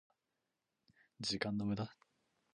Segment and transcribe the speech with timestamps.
[1.19, 1.87] 時間の無駄？